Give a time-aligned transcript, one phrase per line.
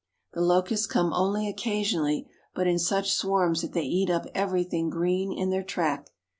[0.33, 5.39] The locusts come only occasion', but in such swarms that they eat up everything green
[5.39, 6.07] I their track.